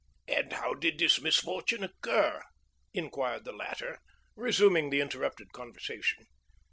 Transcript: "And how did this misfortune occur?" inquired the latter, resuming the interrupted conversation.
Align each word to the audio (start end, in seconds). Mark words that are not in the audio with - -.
"And 0.27 0.53
how 0.53 0.73
did 0.73 0.97
this 0.97 1.21
misfortune 1.21 1.83
occur?" 1.83 2.41
inquired 2.91 3.45
the 3.45 3.51
latter, 3.51 3.99
resuming 4.35 4.89
the 4.89 4.99
interrupted 4.99 5.51
conversation. 5.53 6.25